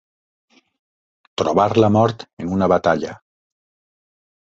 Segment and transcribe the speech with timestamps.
[1.43, 3.17] Trobar la mort en una batalla.